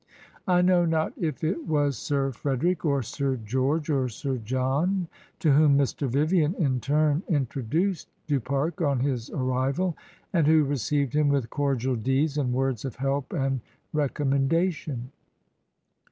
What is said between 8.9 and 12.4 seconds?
his arrival, and who received him with cordial deeds